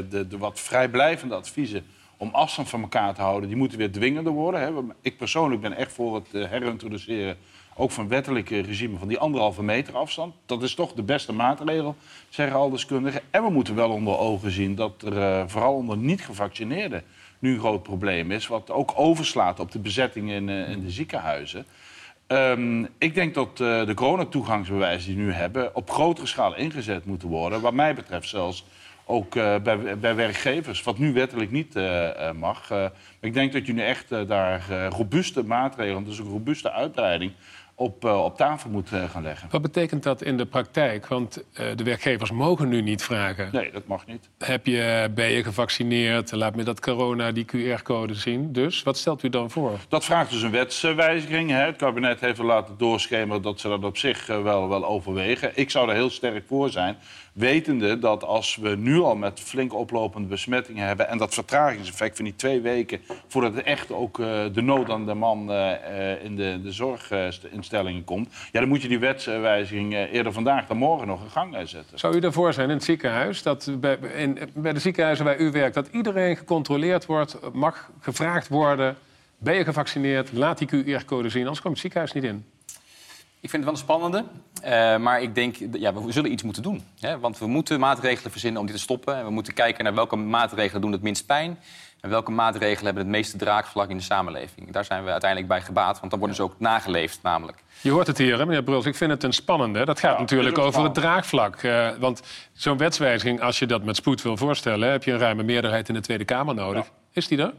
de, 0.08 0.26
de 0.28 0.38
wat 0.38 0.60
vrijblijvende 0.60 1.34
adviezen 1.34 1.84
om 2.22 2.30
afstand 2.32 2.68
van 2.68 2.82
elkaar 2.82 3.14
te 3.14 3.20
houden, 3.20 3.48
die 3.48 3.58
moeten 3.58 3.78
weer 3.78 3.92
dwingender 3.92 4.32
worden. 4.32 4.60
Hè. 4.60 4.70
Ik 5.00 5.16
persoonlijk 5.16 5.60
ben 5.60 5.76
echt 5.76 5.92
voor 5.92 6.14
het 6.14 6.28
uh, 6.32 6.48
herintroduceren, 6.48 7.36
ook 7.76 7.90
van 7.90 8.08
wettelijke 8.08 8.60
regime, 8.60 8.98
van 8.98 9.08
die 9.08 9.18
anderhalve 9.18 9.62
meter 9.62 9.96
afstand. 9.96 10.34
Dat 10.46 10.62
is 10.62 10.74
toch 10.74 10.92
de 10.92 11.02
beste 11.02 11.32
maatregel, 11.32 11.96
zeggen 12.28 12.56
al 12.56 12.70
deskundigen. 12.70 13.20
En 13.30 13.42
we 13.42 13.50
moeten 13.50 13.74
wel 13.74 13.90
onder 13.90 14.18
ogen 14.18 14.50
zien 14.50 14.74
dat 14.74 15.02
er 15.02 15.16
uh, 15.16 15.42
vooral 15.46 15.74
onder 15.74 15.96
niet-gevaccineerden 15.96 17.02
nu 17.38 17.52
een 17.52 17.60
groot 17.60 17.82
probleem 17.82 18.30
is, 18.30 18.46
wat 18.46 18.70
ook 18.70 18.92
overslaat 18.96 19.60
op 19.60 19.72
de 19.72 19.78
bezetting 19.78 20.30
in, 20.30 20.48
uh, 20.48 20.70
in 20.70 20.80
de 20.80 20.90
ziekenhuizen. 20.90 21.66
Um, 22.28 22.88
ik 22.98 23.14
denk 23.14 23.34
dat 23.34 23.60
uh, 23.60 23.86
de 23.86 23.94
coronatoegangsbewijzen 23.94 25.08
die 25.08 25.16
we 25.16 25.22
nu 25.22 25.32
hebben 25.32 25.74
op 25.74 25.90
grotere 25.90 26.26
schaal 26.26 26.56
ingezet 26.56 27.04
moeten 27.04 27.28
worden. 27.28 27.60
Wat 27.60 27.72
mij 27.72 27.94
betreft 27.94 28.28
zelfs 28.28 28.64
ook 29.04 29.34
uh, 29.34 29.56
bij, 29.58 29.98
bij, 29.98 30.14
werkgevers, 30.14 30.82
wat 30.82 30.98
nu 30.98 31.12
wettelijk 31.12 31.50
niet 31.50 31.76
uh, 31.76 32.30
mag. 32.32 32.70
Uh, 32.70 32.84
ik 33.20 33.34
denk 33.34 33.52
dat 33.52 33.66
je 33.66 33.72
nu 33.72 33.82
echt 33.82 34.08
daar 34.08 34.88
robuuste 34.88 35.42
maatregelen, 35.44 36.04
dus 36.04 36.18
een 36.18 36.24
robuuste 36.24 36.72
uitbreiding, 36.72 37.32
op, 37.74 38.04
uh, 38.04 38.24
op 38.24 38.36
tafel 38.36 38.70
moet 38.70 38.90
uh, 38.92 39.10
gaan 39.10 39.22
leggen. 39.22 39.48
Wat 39.50 39.62
betekent 39.62 40.02
dat 40.02 40.22
in 40.22 40.36
de 40.36 40.46
praktijk? 40.46 41.06
Want 41.06 41.36
uh, 41.36 41.66
de 41.76 41.84
werkgevers 41.84 42.30
mogen 42.30 42.68
nu 42.68 42.80
niet 42.80 43.02
vragen. 43.02 43.48
Nee, 43.52 43.70
dat 43.70 43.86
mag 43.86 44.06
niet. 44.06 44.28
Heb 44.38 44.66
je, 44.66 45.10
ben 45.14 45.30
je 45.30 45.44
gevaccineerd? 45.44 46.32
Laat 46.32 46.56
me 46.56 46.62
dat 46.62 46.80
corona, 46.80 47.32
die 47.32 47.44
QR-code 47.44 48.14
zien. 48.14 48.52
Dus 48.52 48.82
wat 48.82 48.98
stelt 48.98 49.22
u 49.22 49.28
dan 49.28 49.50
voor? 49.50 49.78
Dat 49.88 50.04
vraagt 50.04 50.30
dus 50.30 50.42
een 50.42 50.50
wetswijziging. 50.50 51.50
Hè. 51.50 51.64
Het 51.64 51.76
kabinet 51.76 52.20
heeft 52.20 52.38
er 52.38 52.44
laten 52.44 52.74
doorschemeren 52.78 53.42
dat 53.42 53.60
ze 53.60 53.68
dat 53.68 53.84
op 53.84 53.96
zich 53.96 54.26
wel, 54.26 54.68
wel 54.68 54.86
overwegen. 54.86 55.50
Ik 55.54 55.70
zou 55.70 55.88
er 55.88 55.94
heel 55.94 56.10
sterk 56.10 56.46
voor 56.46 56.70
zijn. 56.70 56.96
Wetende 57.32 57.98
dat 57.98 58.24
als 58.24 58.56
we 58.56 58.76
nu 58.76 59.00
al 59.00 59.16
met 59.16 59.40
flink 59.40 59.74
oplopende 59.74 60.28
besmettingen 60.28 60.86
hebben... 60.86 61.08
en 61.08 61.18
dat 61.18 61.34
vertragingseffect 61.34 62.16
van 62.16 62.24
die 62.24 62.36
twee 62.36 62.60
weken... 62.60 63.00
voordat 63.26 63.54
het 63.54 63.64
echt 63.64 63.92
ook 63.92 64.16
de 64.52 64.62
nood 64.62 64.90
aan 64.90 65.06
de 65.06 65.14
man 65.14 65.40
in 66.22 66.36
de, 66.36 66.60
de 66.62 66.72
zorginstellingen 66.72 68.04
komt... 68.04 68.28
ja, 68.52 68.60
dan 68.60 68.68
moet 68.68 68.82
je 68.82 68.88
die 68.88 68.98
wetswijziging 68.98 69.94
eerder 69.94 70.32
vandaag 70.32 70.66
dan 70.66 70.76
morgen 70.76 71.06
nog 71.06 71.22
in 71.22 71.30
gang 71.30 71.56
zetten. 71.64 71.98
Zou 71.98 72.16
u 72.16 72.20
ervoor 72.20 72.52
zijn 72.52 72.68
in 72.68 72.74
het 72.74 72.84
ziekenhuis, 72.84 73.42
dat 73.42 73.70
bij, 73.80 73.98
bij 74.54 74.72
de 74.72 74.80
ziekenhuizen 74.80 75.24
waar 75.24 75.40
u 75.40 75.50
werkt... 75.50 75.74
dat 75.74 75.88
iedereen 75.90 76.36
gecontroleerd 76.36 77.06
wordt, 77.06 77.38
mag 77.52 77.90
gevraagd 78.00 78.48
worden... 78.48 78.96
ben 79.38 79.54
je 79.54 79.64
gevaccineerd, 79.64 80.32
laat 80.32 80.58
die 80.58 80.68
QR-code 80.68 81.28
zien, 81.28 81.42
anders 81.42 81.60
komt 81.60 81.72
het 81.72 81.82
ziekenhuis 81.82 82.12
niet 82.12 82.24
in? 82.24 82.44
Ik 83.42 83.50
vind 83.50 83.64
het 83.64 83.72
wel 83.72 83.72
een 83.72 83.86
spannende. 83.88 84.24
Uh, 84.64 84.96
maar 85.04 85.22
ik 85.22 85.34
denk, 85.34 85.56
ja, 85.72 85.94
we 85.94 86.12
zullen 86.12 86.32
iets 86.32 86.42
moeten 86.42 86.62
doen. 86.62 86.84
Hè? 87.00 87.18
Want 87.18 87.38
we 87.38 87.46
moeten 87.46 87.80
maatregelen 87.80 88.30
verzinnen 88.30 88.60
om 88.60 88.66
dit 88.66 88.76
te 88.76 88.82
stoppen. 88.82 89.16
En 89.16 89.24
we 89.24 89.30
moeten 89.30 89.54
kijken 89.54 89.84
naar 89.84 89.94
welke 89.94 90.16
maatregelen 90.16 90.82
doen 90.82 90.92
het 90.92 91.02
minst 91.02 91.26
pijn. 91.26 91.58
En 92.00 92.10
welke 92.10 92.30
maatregelen 92.30 92.84
hebben 92.84 93.02
het 93.02 93.12
meeste 93.12 93.36
draagvlak 93.36 93.88
in 93.88 93.96
de 93.96 94.02
samenleving. 94.02 94.70
Daar 94.70 94.84
zijn 94.84 95.04
we 95.04 95.10
uiteindelijk 95.10 95.50
bij 95.50 95.60
gebaat, 95.60 95.98
want 95.98 96.10
dan 96.10 96.18
worden 96.18 96.36
ze 96.36 96.42
ook 96.42 96.54
nageleefd 96.58 97.18
namelijk. 97.22 97.58
Je 97.80 97.90
hoort 97.90 98.06
het 98.06 98.18
hier, 98.18 98.38
hè, 98.38 98.46
meneer 98.46 98.62
Bruls. 98.62 98.86
Ik 98.86 98.96
vind 98.96 99.10
het 99.10 99.22
een 99.22 99.32
spannende. 99.32 99.84
Dat 99.84 100.00
gaat 100.00 100.14
ja, 100.14 100.20
natuurlijk 100.20 100.58
over 100.58 100.82
het 100.82 100.94
draagvlak. 100.94 101.62
Uh, 101.62 101.90
want 101.98 102.22
zo'n 102.52 102.78
wetswijziging, 102.78 103.40
als 103.40 103.58
je 103.58 103.66
dat 103.66 103.84
met 103.84 103.96
spoed 103.96 104.22
wil 104.22 104.36
voorstellen... 104.36 104.90
heb 104.90 105.04
je 105.04 105.12
een 105.12 105.18
ruime 105.18 105.42
meerderheid 105.42 105.88
in 105.88 105.94
de 105.94 106.00
Tweede 106.00 106.24
Kamer 106.24 106.54
nodig. 106.54 106.84
Ja. 106.84 106.90
Is 107.12 107.28
die 107.28 107.38
er? 107.38 107.52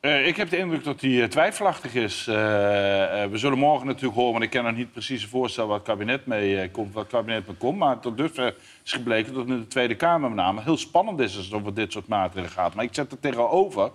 Uh, 0.00 0.26
ik 0.26 0.36
heb 0.36 0.50
de 0.50 0.56
indruk 0.56 0.84
dat 0.84 1.00
hij 1.00 1.10
uh, 1.10 1.24
twijfelachtig 1.24 1.94
is. 1.94 2.26
Uh, 2.28 2.34
we 2.34 3.30
zullen 3.32 3.58
morgen 3.58 3.86
natuurlijk 3.86 4.14
horen, 4.14 4.32
want 4.32 4.44
ik 4.44 4.50
kan 4.50 4.64
nog 4.64 4.76
niet 4.76 4.92
precies 4.92 5.26
voorstellen 5.26 5.68
wat 5.68 5.78
het 5.78 5.86
kabinet 5.86 6.26
mee 6.26 6.70
komt, 6.70 6.94
wat 6.94 7.02
het 7.02 7.12
kabinet 7.12 7.46
mee 7.46 7.56
komt. 7.56 7.78
Maar 7.78 7.98
tot 7.98 8.16
dusver 8.16 8.54
is 8.84 8.92
gebleken 8.92 9.32
dat 9.32 9.42
het 9.42 9.50
in 9.50 9.60
de 9.60 9.66
Tweede 9.66 9.94
Kamer 9.94 10.28
met 10.28 10.38
name 10.38 10.62
heel 10.62 10.76
spannend 10.76 11.20
is 11.20 11.36
als 11.36 11.44
het 11.44 11.54
over 11.54 11.74
dit 11.74 11.92
soort 11.92 12.08
maatregelen 12.08 12.50
gaat. 12.50 12.74
Maar 12.74 12.84
ik 12.84 12.94
zet 12.94 13.12
er 13.12 13.20
tegenover. 13.20 13.90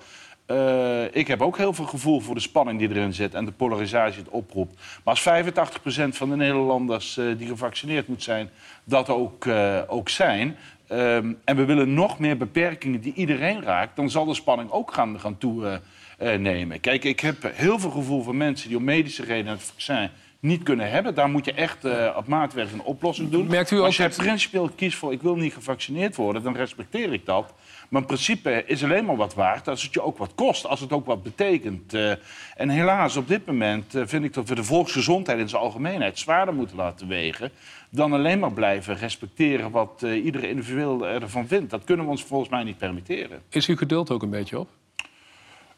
ik 1.12 1.28
heb 1.28 1.42
ook 1.42 1.58
heel 1.58 1.74
veel 1.74 1.86
gevoel 1.86 2.20
voor 2.20 2.36
de 2.36 2.42
spanning 2.42 2.80
die 2.80 2.90
erin 2.90 3.14
zit 3.14 3.34
en 3.34 3.46
de 3.46 3.52
polarisatie 3.52 4.20
het 4.20 4.30
oproept. 4.30 4.82
Maar 5.04 5.14
als 5.14 5.44
85% 5.44 6.08
van 6.10 6.30
de 6.30 6.36
Nederlanders 6.36 7.20
die 7.38 7.48
gevaccineerd 7.48 8.08
moet 8.08 8.24
zijn, 8.24 8.50
dat 8.84 9.10
ook, 9.10 9.48
ook 9.88 10.10
zijn, 10.10 10.58
Um, 10.94 11.38
en 11.44 11.56
we 11.56 11.66
willen 11.66 11.94
nog 11.94 12.20
meer 12.20 12.38
beperkingen 12.38 13.02
die 13.02 13.14
iedereen 13.14 13.62
raakt, 13.62 13.96
dan 13.96 14.10
zal 14.10 14.26
de 14.26 14.34
spanning 14.34 14.72
ook 14.72 14.94
gaan, 14.94 15.20
gaan 15.20 15.38
toenemen. 15.38 16.76
Uh, 16.76 16.82
Kijk, 16.82 17.04
ik 17.04 17.20
heb 17.20 17.52
heel 17.54 17.80
veel 17.80 17.90
gevoel 17.90 18.24
voor 18.24 18.36
mensen 18.36 18.68
die 18.68 18.78
om 18.78 18.84
medische 18.84 19.24
redenen 19.24 19.54
het 19.54 19.64
vaccin 19.64 20.10
niet 20.44 20.64
kunnen 20.64 20.92
hebben. 20.92 21.16
Daar 21.16 21.30
moet 21.30 21.46
je 21.46 21.54
echt 21.54 21.86
uh, 21.86 22.14
op 22.18 22.28
maatwerk 22.28 22.72
een 22.72 22.84
oplossing 22.84 23.30
doen. 23.30 23.48
Merkt 23.48 23.72
u 23.72 23.78
ook 23.78 23.86
Als 23.86 23.98
je 23.98 24.04
dat... 24.04 24.18
principieel 24.18 24.70
kiest 24.76 24.98
voor 24.98 25.12
ik 25.12 25.22
wil 25.22 25.36
niet 25.36 25.54
gevaccineerd 25.54 26.16
worden, 26.16 26.44
dan 26.44 26.56
respecteer 26.56 27.14
ik 27.14 27.26
dat. 27.26 27.54
Maar 27.90 28.02
in 28.02 28.08
principe 28.08 28.64
is 28.66 28.84
alleen 28.84 29.06
maar 29.06 29.16
wat 29.16 29.34
waard 29.34 29.68
als 29.68 29.84
het 29.84 29.94
je 29.94 30.02
ook 30.02 30.18
wat 30.18 30.36
kost, 30.36 30.68
als 30.68 30.80
het 30.80 30.92
ook 30.92 31.06
wat 31.06 31.24
betekent. 31.24 31.94
Uh, 31.94 32.12
en 32.56 32.70
helaas, 32.70 33.16
op 33.16 33.28
dit 33.28 33.46
moment 33.46 33.96
uh, 33.96 34.04
vind 34.06 34.24
ik 34.24 34.34
dat 34.34 34.50
we 34.50 34.56
de 34.56 34.64
volksgezondheid 34.64 35.40
in 35.40 35.50
zijn 35.50 35.62
algemeenheid 35.62 36.20
zwaarder 36.20 36.54
moeten 36.54 36.78
laten 36.78 37.08
wegen 37.08 37.52
dan 37.90 38.14
alleen 38.14 38.40
maar 38.40 38.54
blijven 38.54 38.96
respecteren 38.96 39.72
wat 39.72 40.02
iedere 40.02 40.50
individueel 40.50 41.08
ervan 41.08 41.48
vindt. 41.48 41.70
Dat 41.70 41.84
kunnen 41.84 42.06
we 42.06 42.12
ons 42.12 42.24
volgens 42.24 42.50
mij 42.50 42.64
niet 42.64 42.78
permitteren. 42.78 43.42
Is 43.50 43.68
uw 43.68 43.76
geduld 43.76 44.12
ook 44.12 44.24
een 44.24 44.30
beetje 44.30 44.60
op? 44.60 44.68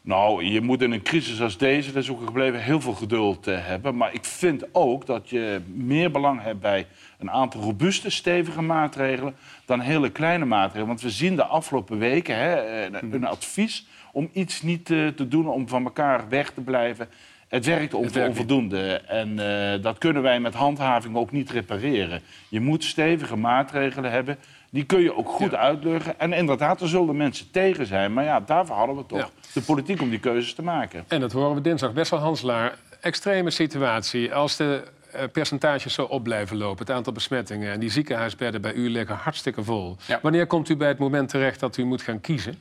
Nou, 0.06 0.44
je 0.44 0.60
moet 0.60 0.82
in 0.82 0.92
een 0.92 1.02
crisis 1.02 1.40
als 1.40 1.58
deze, 1.58 1.92
dat 1.92 2.02
is 2.02 2.10
ook 2.10 2.24
gebleven, 2.24 2.62
heel 2.62 2.80
veel 2.80 2.92
geduld 2.92 3.48
uh, 3.48 3.66
hebben. 3.66 3.96
Maar 3.96 4.14
ik 4.14 4.24
vind 4.24 4.64
ook 4.72 5.06
dat 5.06 5.30
je 5.30 5.60
meer 5.66 6.10
belang 6.10 6.42
hebt 6.42 6.60
bij 6.60 6.86
een 7.18 7.30
aantal 7.30 7.60
robuuste, 7.60 8.10
stevige 8.10 8.62
maatregelen 8.62 9.36
dan 9.64 9.80
hele 9.80 10.10
kleine 10.10 10.44
maatregelen. 10.44 10.86
Want 10.86 11.00
we 11.00 11.10
zien 11.10 11.36
de 11.36 11.44
afgelopen 11.44 11.98
weken 11.98 12.36
hè, 12.36 12.84
een, 12.86 13.12
een 13.12 13.26
advies 13.26 13.86
om 14.12 14.30
iets 14.32 14.62
niet 14.62 14.90
uh, 14.90 15.08
te 15.08 15.28
doen, 15.28 15.48
om 15.48 15.68
van 15.68 15.84
elkaar 15.84 16.28
weg 16.28 16.50
te 16.50 16.60
blijven. 16.60 17.08
Het 17.48 17.64
werkt 17.66 17.94
onvoldoende. 17.94 18.92
En 19.06 19.38
uh, 19.38 19.82
dat 19.82 19.98
kunnen 19.98 20.22
wij 20.22 20.40
met 20.40 20.54
handhaving 20.54 21.16
ook 21.16 21.30
niet 21.30 21.50
repareren. 21.50 22.20
Je 22.48 22.60
moet 22.60 22.84
stevige 22.84 23.36
maatregelen 23.36 24.10
hebben. 24.10 24.38
Die 24.70 24.84
kun 24.84 25.00
je 25.00 25.16
ook 25.16 25.28
goed 25.28 25.50
ja. 25.50 25.56
uitleggen. 25.56 26.20
En 26.20 26.32
inderdaad, 26.32 26.80
er 26.80 26.88
zullen 26.88 27.16
mensen 27.16 27.50
tegen 27.50 27.86
zijn. 27.86 28.12
Maar 28.12 28.24
ja, 28.24 28.40
daarvoor 28.40 28.76
hadden 28.76 28.96
we 28.96 29.06
toch 29.06 29.18
ja. 29.18 29.28
de 29.52 29.60
politiek 29.60 30.00
om 30.00 30.10
die 30.10 30.18
keuzes 30.18 30.54
te 30.54 30.62
maken. 30.62 31.04
En 31.08 31.20
dat 31.20 31.32
horen 31.32 31.54
we 31.54 31.60
dinsdag. 31.60 31.92
Best 31.92 32.10
wel 32.10 32.20
Hanslaar. 32.20 32.74
Extreme 33.00 33.50
situatie. 33.50 34.34
Als 34.34 34.56
de 34.56 34.82
uh, 35.14 35.22
percentages 35.32 35.94
zo 35.94 36.02
op 36.02 36.22
blijven 36.22 36.56
lopen, 36.56 36.86
het 36.86 36.94
aantal 36.96 37.12
besmettingen... 37.12 37.72
en 37.72 37.80
die 37.80 37.90
ziekenhuisbedden 37.90 38.60
bij 38.60 38.72
u 38.72 38.90
liggen 38.90 39.16
hartstikke 39.16 39.64
vol. 39.64 39.96
Ja. 40.06 40.18
Wanneer 40.22 40.46
komt 40.46 40.68
u 40.68 40.76
bij 40.76 40.88
het 40.88 40.98
moment 40.98 41.28
terecht 41.28 41.60
dat 41.60 41.76
u 41.76 41.84
moet 41.84 42.02
gaan 42.02 42.20
kiezen? 42.20 42.58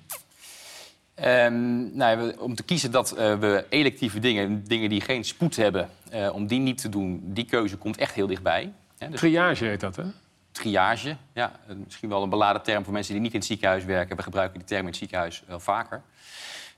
Um, 1.24 1.98
nou, 1.98 2.38
om 2.38 2.56
te 2.56 2.64
kiezen 2.64 2.92
dat 2.92 3.14
uh, 3.18 3.40
we 3.40 3.66
electieve 3.70 4.20
dingen, 4.20 4.64
dingen 4.64 4.90
die 4.90 5.02
geen 5.02 5.24
spoed 5.24 5.56
hebben, 5.56 5.90
uh, 6.14 6.34
om 6.34 6.48
die 6.48 6.60
niet 6.60 6.78
te 6.82 6.90
doen, 6.90 7.22
die 7.24 7.46
keuze 7.46 7.78
komt 7.78 7.98
echt 7.98 8.14
heel 8.14 8.28
dichtbij. 8.28 8.74
Hè? 8.98 9.10
Dus... 9.10 9.20
Triage 9.20 9.66
heet 9.66 9.80
dat, 9.80 9.96
hè? 9.96 10.04
triage. 10.56 11.18
Ja, 11.34 11.52
eh, 11.68 11.76
misschien 11.76 12.10
wel 12.10 12.24
een 12.24 12.30
beladen 12.30 12.62
term 12.62 12.84
voor 12.84 12.94
mensen 12.94 13.14
die 13.14 13.22
niet 13.22 13.34
in 13.34 13.40
het 13.40 13.48
ziekenhuis 13.48 13.86
werken. 13.86 14.16
We 14.16 14.24
gebruiken 14.24 14.60
die 14.60 14.68
term 14.68 14.82
in 14.82 14.88
het 14.88 14.96
ziekenhuis 14.96 15.44
wel 15.48 15.60
vaker. 15.60 16.02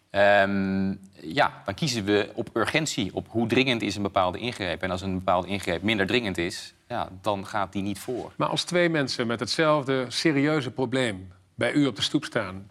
Ehm, 0.09 0.95
ja, 1.13 1.61
dan 1.65 1.73
kiezen 1.73 2.05
we 2.05 2.29
op 2.33 2.49
urgentie, 2.53 3.15
op 3.15 3.27
hoe 3.29 3.47
dringend 3.47 3.81
is 3.81 3.95
een 3.95 4.01
bepaalde 4.01 4.37
ingreep. 4.37 4.81
En 4.81 4.91
als 4.91 5.01
een 5.01 5.13
bepaalde 5.13 5.47
ingreep 5.47 5.81
minder 5.81 6.07
dringend 6.07 6.37
is, 6.37 6.73
ja, 6.87 7.09
dan 7.21 7.45
gaat 7.45 7.71
die 7.71 7.81
niet 7.81 7.99
voor. 7.99 8.31
Maar 8.35 8.47
als 8.47 8.63
twee 8.63 8.89
mensen 8.89 9.27
met 9.27 9.39
hetzelfde 9.39 10.05
serieuze 10.07 10.71
probleem 10.71 11.31
bij 11.55 11.73
u 11.73 11.85
op 11.85 11.95
de 11.95 12.01
stoep 12.01 12.23
staan... 12.23 12.69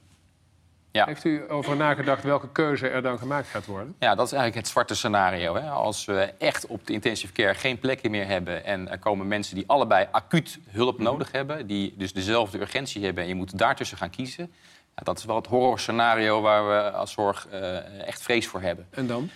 Ja. 0.96 1.06
heeft 1.06 1.24
u 1.24 1.44
over 1.48 1.76
nagedacht 1.76 2.22
welke 2.22 2.48
keuze 2.48 2.88
er 2.88 3.02
dan 3.02 3.18
gemaakt 3.18 3.48
gaat 3.48 3.66
worden? 3.66 3.94
Ja, 3.98 4.14
dat 4.14 4.26
is 4.26 4.32
eigenlijk 4.32 4.62
het 4.62 4.72
zwarte 4.72 4.94
scenario. 4.94 5.54
Hè? 5.54 5.70
Als 5.70 6.04
we 6.04 6.32
echt 6.38 6.66
op 6.66 6.86
de 6.86 6.92
intensive 6.92 7.32
care 7.32 7.54
geen 7.54 7.78
plekken 7.78 8.10
meer 8.10 8.26
hebben... 8.26 8.64
en 8.64 8.90
er 8.90 8.98
komen 8.98 9.28
mensen 9.28 9.54
die 9.54 9.64
allebei 9.66 10.06
acuut 10.10 10.58
hulp 10.70 10.98
nodig 10.98 11.32
hebben... 11.32 11.66
die 11.66 11.94
dus 11.96 12.12
dezelfde 12.12 12.60
urgentie 12.60 13.04
hebben 13.04 13.22
en 13.22 13.28
je 13.28 13.34
moet 13.34 13.58
daartussen 13.58 13.96
gaan 13.96 14.10
kiezen... 14.10 14.52
Ja, 14.96 15.02
dat 15.02 15.18
is 15.18 15.24
wel 15.24 15.36
het 15.36 15.46
horrorscenario 15.46 16.40
waar 16.40 16.68
we 16.68 16.90
als 16.90 17.12
zorg 17.12 17.48
eh, 17.48 18.06
echt 18.06 18.22
vrees 18.22 18.46
voor 18.46 18.60
hebben. 18.60 18.86
En 18.90 19.06
dan? 19.06 19.30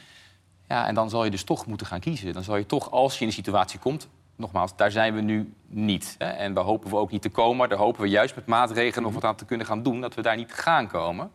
Ja, 0.69 0.87
en 0.87 0.95
dan 0.95 1.11
zal 1.11 1.25
je 1.25 1.31
dus 1.31 1.45
toch 1.45 1.67
moeten 1.67 1.87
gaan 1.87 2.01
kiezen. 2.01 2.33
Dan 2.33 2.43
zal 2.43 2.57
je 2.57 2.67
toch, 2.67 2.91
als 2.91 3.15
je 3.15 3.21
in 3.21 3.27
een 3.27 3.33
situatie 3.33 3.79
komt... 3.79 4.09
Nogmaals, 4.41 4.77
daar 4.77 4.91
zijn 4.91 5.15
we 5.15 5.21
nu 5.21 5.55
niet. 5.67 6.15
Hè? 6.19 6.25
En 6.25 6.55
daar 6.55 6.65
hopen 6.65 6.91
we 6.91 6.97
ook 6.97 7.11
niet 7.11 7.23
te 7.23 7.29
komen. 7.29 7.69
Daar 7.69 7.79
hopen 7.79 8.03
we 8.03 8.09
juist 8.09 8.35
met 8.35 8.47
maatregelen 8.47 9.09
of 9.09 9.15
wat 9.15 9.25
aan 9.25 9.37
te 9.37 9.45
kunnen 9.45 9.67
gaan 9.67 9.83
doen... 9.83 10.01
dat 10.01 10.15
we 10.15 10.23
daar 10.23 10.37
niet 10.37 10.53
gaan 10.53 10.89
komen. 10.89 11.31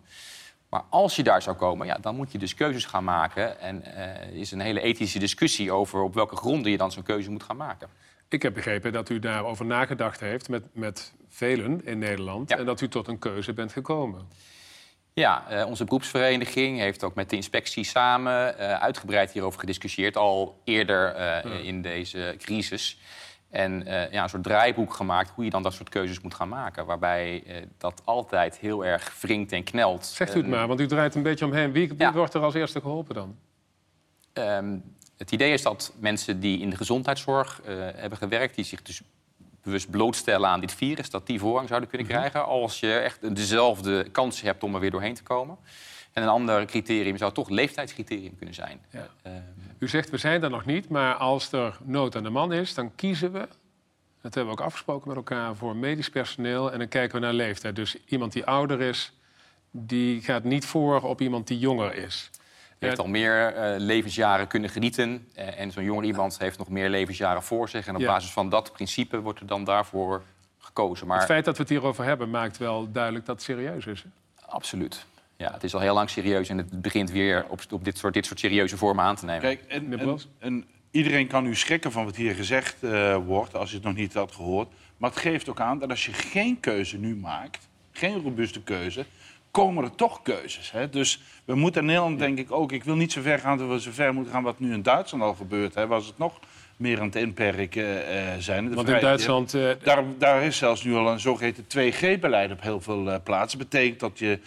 Maar 0.69 0.83
als 0.89 1.15
je 1.15 1.23
daar 1.23 1.41
zou 1.41 1.55
komen, 1.55 1.87
ja, 1.87 1.97
dan 2.01 2.15
moet 2.15 2.31
je 2.31 2.37
dus 2.37 2.53
keuzes 2.53 2.85
gaan 2.85 3.03
maken. 3.03 3.59
En 3.59 3.95
er 3.95 4.33
is 4.33 4.51
een 4.51 4.59
hele 4.59 4.81
ethische 4.81 5.19
discussie 5.19 5.71
over 5.71 6.01
op 6.01 6.13
welke 6.13 6.35
gronden 6.35 6.71
je 6.71 6.77
dan 6.77 6.91
zo'n 6.91 7.03
keuze 7.03 7.31
moet 7.31 7.43
gaan 7.43 7.57
maken. 7.57 7.89
Ik 8.29 8.41
heb 8.41 8.53
begrepen 8.53 8.93
dat 8.93 9.09
u 9.09 9.19
daarover 9.19 9.65
nagedacht 9.65 10.19
heeft 10.19 10.49
met, 10.49 10.63
met 10.73 11.13
velen 11.29 11.85
in 11.85 11.99
Nederland... 11.99 12.49
Ja. 12.49 12.57
en 12.57 12.65
dat 12.65 12.81
u 12.81 12.87
tot 12.87 13.07
een 13.07 13.19
keuze 13.19 13.53
bent 13.53 13.71
gekomen. 13.71 14.27
Ja, 15.15 15.49
eh, 15.49 15.67
onze 15.67 15.83
beroepsvereniging 15.83 16.79
heeft 16.79 17.03
ook 17.03 17.15
met 17.15 17.29
de 17.29 17.35
inspectie 17.35 17.83
samen 17.83 18.57
eh, 18.59 18.73
uitgebreid 18.73 19.31
hierover 19.31 19.59
gediscussieerd, 19.59 20.17
al 20.17 20.61
eerder 20.63 21.13
eh, 21.13 21.63
in 21.65 21.81
deze 21.81 22.35
crisis. 22.39 22.99
En 23.49 23.83
ja, 24.11 24.23
een 24.23 24.29
soort 24.29 24.43
draaiboek 24.43 24.93
gemaakt 24.93 25.29
hoe 25.29 25.43
je 25.43 25.49
dan 25.49 25.63
dat 25.63 25.73
soort 25.73 25.89
keuzes 25.89 26.19
moet 26.19 26.33
gaan 26.33 26.49
maken. 26.49 26.85
Waarbij 26.85 27.43
dat 27.77 28.01
altijd 28.05 28.57
heel 28.57 28.85
erg 28.85 29.21
wringt 29.21 29.51
en 29.51 29.63
knelt. 29.63 30.05
Zegt 30.05 30.33
u 30.33 30.35
het 30.35 30.43
En, 30.43 30.49
maar, 30.49 30.67
want 30.67 30.79
u 30.79 30.87
draait 30.87 31.15
een 31.15 31.23
beetje 31.23 31.45
omheen. 31.45 31.71
Wie, 31.71 31.87
wie 31.87 31.97
Ja. 31.97 32.13
wordt 32.13 32.33
er 32.33 32.41
als 32.41 32.53
eerste 32.53 32.81
geholpen 32.81 33.15
dan? 33.15 33.37
ehm, 34.33 34.77
het 35.17 35.31
idee 35.31 35.53
is 35.53 35.61
dat 35.61 35.93
mensen 35.99 36.39
die 36.39 36.59
in 36.59 36.69
de 36.69 36.75
gezondheidszorg 36.75 37.61
hebben 37.95 38.17
gewerkt, 38.17 38.55
die 38.55 38.65
zich 38.65 38.81
dus 38.81 39.01
bewust 39.65 39.89
blootstellen 39.89 40.49
aan 40.49 40.59
dit 40.59 40.73
virus, 40.73 41.09
dat 41.09 41.27
die 41.27 41.39
voorrang 41.39 41.67
zouden 41.67 41.89
kunnen 41.89 42.07
krijgen 42.07 42.45
als 42.45 42.79
je 42.79 42.93
echt 42.93 43.35
dezelfde 43.35 44.09
kans 44.11 44.41
hebt 44.41 44.63
om 44.63 44.73
er 44.73 44.79
weer 44.79 44.91
doorheen 44.91 45.13
te 45.13 45.23
komen. 45.23 45.57
En 46.13 46.23
een 46.23 46.29
ander 46.29 46.65
criterium 46.65 47.17
zou 47.17 47.33
toch 47.33 47.49
leeftijdscriterium 47.49 48.35
kunnen 48.35 48.55
zijn. 48.55 48.81
Ja. 48.89 49.07
Ehm, 49.21 49.35
U 49.79 49.87
zegt, 49.87 50.09
we 50.09 50.17
zijn 50.17 50.43
er 50.43 50.49
nog 50.49 50.65
niet, 50.65 50.89
maar 50.89 51.15
als 51.15 51.51
er 51.51 51.77
nood 51.83 52.15
aan 52.15 52.23
de 52.23 52.29
man 52.29 52.53
is... 52.53 52.73
dan 52.73 52.95
kiezen 52.95 53.31
we, 53.31 53.47
dat 54.21 54.33
hebben 54.33 54.45
we 54.45 54.59
ook 54.59 54.65
afgesproken 54.65 55.07
met 55.07 55.17
elkaar... 55.17 55.55
voor 55.55 55.75
medisch 55.75 56.09
personeel 56.09 56.71
en 56.71 56.79
dan 56.79 56.87
kijken 56.87 57.19
we 57.19 57.25
naar 57.25 57.33
leeftijd. 57.33 57.75
Dus 57.75 57.97
iemand 58.05 58.33
die 58.33 58.45
ouder 58.45 58.81
is, 58.81 59.13
die 59.71 60.21
gaat 60.21 60.43
niet 60.43 60.65
voor 60.65 61.01
op 61.01 61.21
iemand 61.21 61.47
die 61.47 61.59
jonger 61.59 61.95
is. 61.95 62.29
Heeft 62.79 62.99
al 62.99 63.07
meer 63.07 63.53
eh, 63.53 63.79
levensjaren 63.79 64.47
kunnen 64.47 64.69
genieten. 64.69 65.27
eh, 65.33 65.59
en 65.59 65.71
zo'n 65.71 65.83
jonger 65.83 66.03
iemand 66.03 66.39
heeft 66.39 66.57
nog 66.57 66.69
meer 66.69 66.89
levensjaren 66.89 67.43
voor 67.43 67.69
zich. 67.69 67.87
En 67.87 67.95
op 67.95 68.01
Ja. 68.01 68.07
basis 68.07 68.31
van 68.31 68.49
dat 68.49 68.71
principe 68.73 69.19
wordt 69.19 69.39
er 69.39 69.47
dan 69.47 69.63
daarvoor 69.63 70.23
gekozen. 70.59 71.07
Maar 71.07 71.17
Het 71.17 71.25
feit 71.25 71.45
dat 71.45 71.55
we 71.55 71.61
het 71.61 71.71
hierover 71.71 72.03
hebben 72.05 72.29
maakt 72.29 72.57
wel 72.57 72.91
duidelijk 72.91 73.25
dat 73.25 73.35
het 73.35 73.43
serieus 73.45 73.85
is. 73.85 74.01
hè? 74.03 74.09
absoluut. 74.47 75.05
Ja, 75.37 75.51
het 75.53 75.63
is 75.63 75.73
al 75.73 75.79
heel 75.79 75.93
lang 75.93 76.09
serieus 76.09 76.49
en 76.49 76.57
het 76.57 76.81
begint 76.81 77.11
weer 77.11 77.45
op, 77.49 77.59
op 77.71 77.83
dit, 77.83 77.97
soort, 77.97 78.13
dit 78.13 78.25
soort 78.25 78.39
serieuze 78.39 78.77
vormen 78.77 79.05
aan 79.05 79.15
te 79.15 79.25
nemen. 79.25 79.41
Kijk, 79.41 79.63
en 80.39 80.65
iedereen 80.91 81.27
kan 81.27 81.43
nu 81.43 81.55
schrikken 81.55 81.91
van 81.91 82.05
wat 82.05 82.15
hier 82.15 82.35
gezegd 82.35 82.83
eh, 82.83 83.15
wordt, 83.25 83.55
als 83.55 83.69
je 83.69 83.75
het 83.75 83.85
nog 83.85 83.95
niet 83.95 84.13
had 84.13 84.31
gehoord. 84.31 84.67
Maar 84.97 85.09
het 85.09 85.19
geeft 85.19 85.49
ook 85.49 85.59
aan 85.59 85.79
dat 85.79 85.89
als 85.89 86.05
je 86.05 86.13
geen 86.13 86.59
keuze 86.59 86.97
nu 86.97 87.15
maakt, 87.15 87.67
geen 87.91 88.21
robuuste 88.23 88.61
keuze, 88.61 89.05
komen 89.55 89.83
er 89.83 89.95
toch 89.95 90.21
keuzes. 90.21 90.71
Hè? 90.71 90.89
Dus 90.89 91.21
we 91.45 91.55
moeten 91.55 91.81
in 91.81 91.87
Nederland, 91.87 92.19
denk 92.19 92.37
ik 92.37 92.51
ook, 92.51 92.71
ik 92.71 92.83
wil 92.83 92.95
niet 92.95 93.11
zo 93.11 93.21
ver 93.21 93.39
gaan 93.39 93.57
dat 93.57 93.67
we 93.67 93.81
zo 93.81 93.91
ver 93.93 94.13
moeten 94.13 94.33
gaan 94.33 94.43
wat 94.43 94.59
nu 94.59 94.73
in 94.73 94.81
Duitsland 94.81 95.23
al 95.23 95.33
gebeurt. 95.33 95.75
Hè, 95.75 95.87
was 95.87 96.05
het 96.07 96.17
nog 96.17 96.39
meer 96.77 96.99
aan 96.99 97.05
het 97.05 97.15
inperken 97.15 98.07
eh, 98.07 98.33
zijn. 98.39 98.69
De 98.69 98.75
Want 98.75 98.89
in 98.89 98.99
Duitsland... 98.99 99.53
eh, 99.53 99.69
daar, 99.83 100.03
daar 100.17 100.43
is 100.43 100.57
zelfs 100.57 100.83
nu 100.83 100.95
al 100.95 101.11
een 101.11 101.19
zogeheten 101.19 101.63
2G-beleid 101.63 102.51
op 102.51 102.61
heel 102.61 102.81
veel 102.81 103.11
eh, 103.11 103.17
plaatsen. 103.23 103.59
Dat 103.59 103.69
betekent 103.69 103.99
dat 103.99 104.19
je 104.19 104.39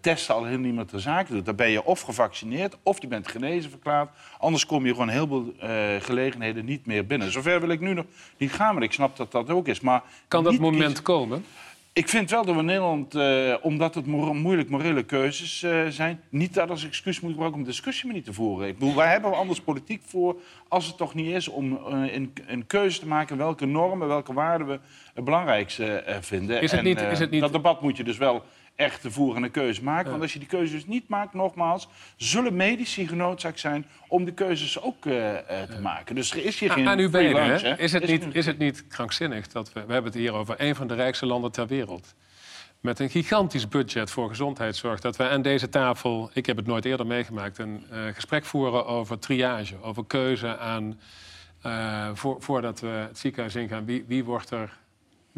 testen 0.00 0.34
al 0.34 0.44
helemaal 0.44 0.66
niet 0.66 0.74
meer 0.74 0.84
ter 0.86 1.00
zake 1.00 1.32
doet. 1.32 1.44
Dan 1.44 1.56
ben 1.56 1.70
je 1.70 1.84
of 1.84 2.00
gevaccineerd 2.00 2.76
of 2.82 3.00
je 3.00 3.06
bent 3.06 3.28
genezen 3.28 3.70
verklaard. 3.70 4.10
Anders 4.38 4.66
kom 4.66 4.86
je 4.86 4.92
gewoon 4.92 5.08
heel 5.08 5.26
veel 5.26 5.54
gelegenheden 6.00 6.64
niet 6.64 6.86
meer 6.86 7.06
binnen. 7.06 7.32
Zover 7.32 7.60
wil 7.60 7.68
ik 7.68 7.80
nu 7.80 7.94
nog 7.94 8.04
niet 8.36 8.52
gaan, 8.52 8.74
maar 8.74 8.82
ik 8.82 8.92
snap 8.92 9.16
dat 9.16 9.32
dat 9.32 9.50
ook 9.50 9.68
is. 9.68 9.80
Maar 9.80 10.02
kan 10.28 10.44
dat 10.44 10.58
moment 10.58 10.84
kiezen- 10.84 11.02
komen? 11.02 11.44
Ik 11.98 12.08
vind 12.08 12.30
wel 12.30 12.44
dat 12.44 12.54
we 12.54 12.60
in 12.60 12.66
Nederland, 12.66 13.14
eh, 13.14 13.54
omdat 13.60 13.94
het 13.94 14.06
mo- 14.06 14.34
moeilijk 14.34 14.70
morele 14.70 15.02
keuzes 15.02 15.62
eh, 15.62 15.86
zijn... 15.88 16.20
niet 16.28 16.54
dat 16.54 16.70
als 16.70 16.86
excuus 16.86 17.14
moeten 17.20 17.30
gebruiken 17.30 17.60
om 17.60 17.66
discussie 17.66 18.06
maar 18.06 18.14
niet 18.14 18.24
te 18.24 18.32
voeren. 18.32 18.68
Ik 18.68 18.78
bedoel, 18.78 18.94
waar 18.94 19.10
hebben 19.10 19.30
we 19.30 19.36
anders 19.36 19.60
politiek 19.60 20.02
voor 20.04 20.36
als 20.68 20.86
het 20.86 20.96
toch 20.96 21.14
niet 21.14 21.34
is... 21.34 21.48
om 21.48 21.72
eh, 21.72 22.14
een, 22.14 22.32
een 22.46 22.66
keuze 22.66 23.00
te 23.00 23.06
maken 23.06 23.36
welke 23.36 23.66
normen, 23.66 24.08
welke 24.08 24.32
waarden 24.32 24.66
we 24.66 24.80
het 25.14 25.24
belangrijkste 25.24 25.84
eh, 25.94 26.16
vinden. 26.20 26.60
Is 26.60 26.70
het 26.70 26.80
En, 26.80 26.86
niet- 26.86 27.00
eh, 27.00 27.10
is 27.10 27.18
het 27.18 27.30
niet- 27.30 27.40
Dat 27.40 27.52
debat 27.52 27.80
moet 27.82 27.96
je 27.96 28.04
dus 28.04 28.16
wel 28.18 28.44
echt 28.76 29.00
te 29.00 29.10
voeren 29.10 29.36
en 29.36 29.42
een 29.42 29.50
keuze 29.50 29.82
maken. 29.84 30.10
Want 30.10 30.22
als 30.22 30.32
je 30.32 30.38
die 30.38 30.48
keuze 30.48 30.72
dus 30.74 30.86
niet 30.86 31.08
maakt, 31.08 31.34
nogmaals... 31.34 31.88
zullen 32.16 32.56
medici 32.56 33.06
genoodzaakt 33.08 33.60
zijn 33.60 33.86
om 34.08 34.24
de 34.24 34.32
keuzes 34.32 34.80
ook 34.80 35.06
eh, 35.06 35.12
te 35.70 35.80
maken. 35.82 36.14
Dus 36.14 36.30
er 36.30 36.44
is 36.44 36.58
hier 36.60 36.70
geen 36.70 36.86
Aan, 36.86 36.92
aan 36.92 36.98
uw 36.98 37.08
free 37.08 37.32
benen, 37.32 37.46
lunch, 37.48 37.60
hè? 37.60 37.78
Is 37.78 37.92
het, 37.92 38.02
Er 38.02 38.08
niet, 38.10 38.26
is 38.32 38.46
het 38.46 38.58
niet 38.58 38.86
krankzinnig 38.86 39.48
dat 39.48 39.72
we... 39.72 39.84
We 39.86 39.92
hebben 39.92 40.10
het 40.12 40.20
hier 40.20 40.32
over 40.32 40.54
een 40.58 40.74
van 40.74 40.86
de 40.86 40.94
rijkste 40.94 41.26
landen 41.26 41.52
ter 41.52 41.66
wereld. 41.66 42.14
Met 42.80 42.98
een 42.98 43.10
gigantisch 43.10 43.68
budget 43.68 44.10
voor 44.10 44.28
gezondheidszorg. 44.28 45.00
Dat 45.00 45.16
we 45.16 45.28
aan 45.28 45.42
deze 45.42 45.68
tafel, 45.68 46.30
ik 46.32 46.46
heb 46.46 46.56
het 46.56 46.66
nooit 46.66 46.84
eerder 46.84 47.06
meegemaakt... 47.06 47.58
een 47.58 47.84
gesprek 48.14 48.44
voeren 48.44 48.86
over 48.86 49.18
triage, 49.18 49.82
over 49.82 50.04
keuze 50.06 50.58
aan... 50.58 51.00
voor, 52.14 52.36
voordat 52.42 52.80
we 52.80 52.86
het 52.86 53.18
ziekenhuis 53.18 53.54
ingaan, 53.54 53.84
wie, 53.84 54.04
wie 54.06 54.24
wordt 54.24 54.50
er 54.50 54.76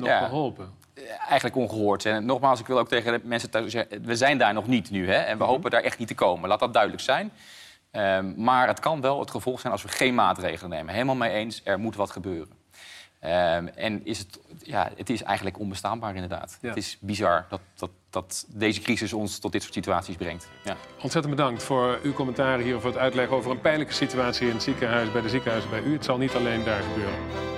nog 0.00 0.08
Ja. 0.08 0.26
geholpen? 0.26 0.78
eigenlijk 1.28 1.56
ongehoord. 1.56 2.04
En 2.04 2.24
nogmaals, 2.24 2.60
ik 2.60 2.66
wil 2.66 2.78
ook 2.78 2.88
tegen 2.88 3.12
de 3.12 3.20
mensen 3.24 3.50
thuis 3.50 3.72
zeggen... 3.72 4.02
we 4.02 4.16
zijn 4.16 4.38
daar 4.38 4.54
nog 4.54 4.66
niet 4.66 4.90
nu, 4.90 5.10
hè? 5.10 5.18
en 5.18 5.38
we 5.38 5.44
hopen 5.44 5.70
daar 5.70 5.82
echt 5.82 5.98
niet 5.98 6.08
te 6.08 6.14
komen. 6.14 6.48
Laat 6.48 6.60
dat 6.60 6.72
duidelijk 6.72 7.02
zijn. 7.02 7.32
Ehm, 7.90 8.32
maar 8.36 8.66
het 8.66 8.80
kan 8.80 9.00
wel 9.00 9.20
het 9.20 9.30
gevolg 9.30 9.60
zijn 9.60 9.72
als 9.72 9.82
we 9.82 9.88
geen 9.88 10.14
maatregelen 10.14 10.70
nemen. 10.70 10.92
Helemaal 10.92 11.14
mee 11.14 11.32
eens, 11.32 11.60
er 11.64 11.78
moet 11.78 11.96
wat 11.96 12.10
gebeuren. 12.10 12.58
Ehm, 13.20 13.66
en 13.66 14.04
is 14.04 14.18
het, 14.18 14.38
ja, 14.62 14.90
het 14.96 15.10
is 15.10 15.22
eigenlijk 15.22 15.58
onbestaanbaar 15.58 16.14
inderdaad. 16.14 16.58
Ja. 16.60 16.68
Het 16.68 16.76
is 16.76 16.98
bizar 17.00 17.46
dat, 17.48 17.60
dat, 17.74 17.90
dat 18.10 18.46
deze 18.48 18.80
crisis 18.80 19.12
ons 19.12 19.38
tot 19.38 19.52
dit 19.52 19.62
soort 19.62 19.74
situaties 19.74 20.16
brengt. 20.16 20.48
Ja. 20.64 20.76
Ontzettend 21.02 21.36
bedankt 21.36 21.62
voor 21.62 21.98
uw 22.02 22.12
commentaren 22.12 22.64
hier... 22.64 22.80
voor 22.80 22.90
het 22.90 22.98
uitleggen 22.98 23.36
over 23.36 23.50
een 23.50 23.60
pijnlijke 23.60 23.94
situatie 23.94 24.46
in 24.48 24.54
het 24.54 24.62
ziekenhuis... 24.62 25.12
bij 25.12 25.22
de 25.22 25.28
ziekenhuizen 25.28 25.70
bij 25.70 25.82
u. 25.82 25.92
Het 25.92 26.04
zal 26.04 26.18
niet 26.18 26.34
alleen 26.34 26.64
daar 26.64 26.82
gebeuren. 26.82 27.49